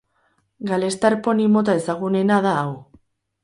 Galestar 0.71 1.17
poni 1.29 1.47
mota 1.59 1.77
ezagunena 1.83 2.43
da 2.51 2.59
hau. 2.65 2.77